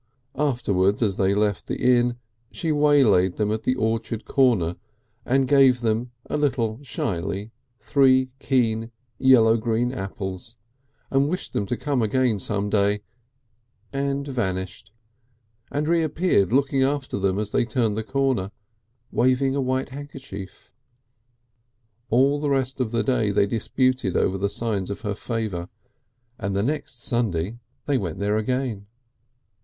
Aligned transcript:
Afterwards 0.39 1.03
as 1.03 1.17
they 1.17 1.35
left 1.35 1.67
the 1.67 1.79
inn 1.79 2.17
she 2.51 2.71
waylaid 2.71 3.35
them 3.35 3.51
at 3.51 3.61
the 3.61 3.75
orchard 3.75 4.25
corner 4.25 4.77
and 5.27 5.47
gave 5.47 5.81
them, 5.81 6.09
a 6.27 6.37
little 6.37 6.79
shyly, 6.81 7.51
three 7.79 8.31
keen 8.39 8.89
yellow 9.19 9.57
green 9.57 9.91
apples 9.91 10.57
and 11.11 11.29
wished 11.29 11.53
them 11.53 11.67
to 11.67 11.77
come 11.77 12.01
again 12.01 12.39
some 12.39 12.67
day, 12.67 13.01
and 13.93 14.27
vanished, 14.27 14.91
and 15.71 15.87
reappeared 15.87 16.51
looking 16.51 16.81
after 16.81 17.19
them 17.19 17.37
as 17.37 17.51
they 17.51 17.63
turned 17.63 17.95
the 17.95 18.03
corner 18.03 18.49
waving 19.11 19.55
a 19.55 19.61
white 19.61 19.89
handkerchief. 19.89 20.73
All 22.09 22.39
the 22.39 22.49
rest 22.49 22.81
of 22.81 22.89
that 22.89 23.05
day 23.05 23.29
they 23.29 23.45
disputed 23.45 24.17
over 24.17 24.39
the 24.39 24.49
signs 24.49 24.89
of 24.89 25.01
her 25.01 25.13
favour, 25.13 25.69
and 26.39 26.55
the 26.55 26.63
next 26.63 27.03
Sunday 27.03 27.59
they 27.85 27.99
went 27.99 28.17
there 28.17 28.37
again. 28.37 28.87